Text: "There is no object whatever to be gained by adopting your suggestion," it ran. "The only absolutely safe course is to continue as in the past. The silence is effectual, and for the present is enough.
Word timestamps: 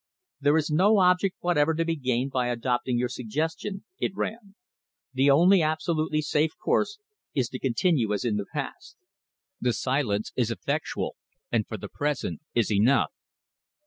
"There 0.39 0.57
is 0.57 0.71
no 0.71 0.97
object 0.97 1.37
whatever 1.41 1.75
to 1.75 1.85
be 1.85 1.95
gained 1.95 2.31
by 2.31 2.47
adopting 2.47 2.97
your 2.97 3.07
suggestion," 3.07 3.83
it 3.99 4.15
ran. 4.15 4.55
"The 5.13 5.29
only 5.29 5.61
absolutely 5.61 6.23
safe 6.23 6.57
course 6.57 6.97
is 7.35 7.49
to 7.49 7.59
continue 7.59 8.11
as 8.11 8.25
in 8.25 8.37
the 8.37 8.47
past. 8.51 8.97
The 9.59 9.73
silence 9.73 10.31
is 10.35 10.49
effectual, 10.49 11.17
and 11.51 11.67
for 11.67 11.77
the 11.77 11.87
present 11.87 12.41
is 12.55 12.71
enough. 12.71 13.11